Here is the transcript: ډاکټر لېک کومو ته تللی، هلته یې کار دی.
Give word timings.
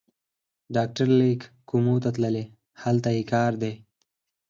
ډاکټر 0.75 1.07
لېک 1.19 1.41
کومو 1.69 1.95
ته 2.03 2.09
تللی، 2.15 2.45
هلته 2.81 3.09
یې 3.15 3.23
کار 3.33 3.51
دی. 3.61 3.73